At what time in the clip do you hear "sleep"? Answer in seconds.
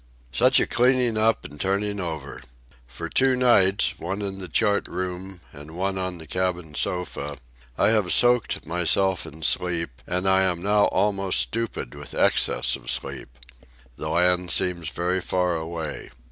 9.43-10.01, 12.89-13.29